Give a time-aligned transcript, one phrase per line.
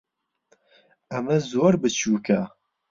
[1.11, 2.41] ئەمە زۆر بچووکە.